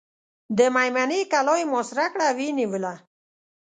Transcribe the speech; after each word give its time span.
د 0.57 0.59
مېمنې 0.75 1.21
کلا 1.31 1.53
یې 1.59 1.65
محاصره 1.71 2.05
کړه 2.11 2.25
او 2.29 2.35
ویې 2.37 2.51
نیوله. 2.59 2.93